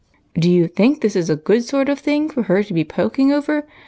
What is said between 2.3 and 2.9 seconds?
her to be